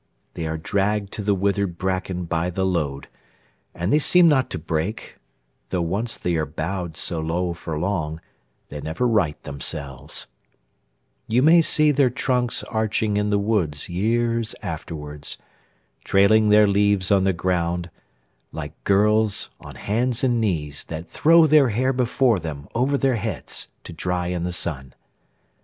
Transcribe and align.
They 0.33 0.47
are 0.47 0.57
dragged 0.57 1.13
to 1.13 1.21
the 1.23 1.35
withered 1.35 1.77
bracken 1.77 2.25
by 2.25 2.49
the 2.49 2.65
load, 2.65 3.07
And 3.75 3.93
they 3.93 3.99
seem 3.99 4.27
not 4.27 4.49
to 4.49 4.57
break; 4.57 5.19
though 5.69 5.83
once 5.83 6.17
they 6.17 6.37
are 6.37 6.45
bowed 6.47 6.97
So 6.97 7.19
low 7.19 7.53
for 7.53 7.77
long, 7.77 8.19
they 8.69 8.81
never 8.81 9.07
right 9.07 9.39
themselves: 9.43 10.25
You 11.27 11.43
may 11.43 11.61
see 11.61 11.91
their 11.91 12.09
trunks 12.09 12.63
arching 12.63 13.15
in 13.15 13.29
the 13.29 13.37
woods 13.37 13.89
Years 13.89 14.55
afterwards, 14.63 15.37
trailing 16.03 16.49
their 16.49 16.65
leaves 16.65 17.11
on 17.11 17.23
the 17.23 17.31
ground 17.31 17.91
Like 18.51 18.83
girls 18.83 19.51
on 19.59 19.75
hands 19.75 20.23
and 20.23 20.41
knees 20.41 20.83
that 20.85 21.07
throw 21.07 21.45
their 21.45 21.69
hair 21.69 21.93
Before 21.93 22.39
them 22.39 22.67
over 22.73 22.97
their 22.97 23.17
heads 23.17 23.67
to 23.83 23.93
dry 23.93 24.29
in 24.29 24.45
the 24.45 24.51
sun. 24.53 24.95